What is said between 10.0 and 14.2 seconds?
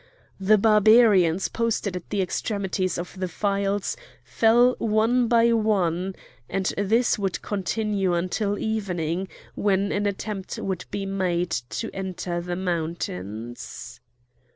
attempt would be made to enter the mountains.